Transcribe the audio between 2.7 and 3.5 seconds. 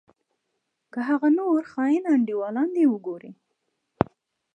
دې وګورې.